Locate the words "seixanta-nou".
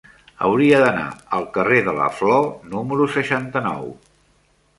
3.19-3.87